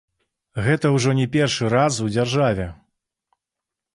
Гэта 0.67 0.89
ўжо 0.95 1.13
не 1.19 1.27
першы 1.35 1.69
раз 1.75 1.93
у 2.05 2.09
дзяржаве. 2.15 2.65